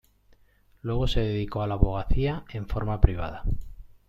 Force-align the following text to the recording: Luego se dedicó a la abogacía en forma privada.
Luego 0.81 1.05
se 1.07 1.19
dedicó 1.19 1.61
a 1.61 1.67
la 1.67 1.75
abogacía 1.75 2.43
en 2.53 2.67
forma 2.67 2.99
privada. 2.99 3.43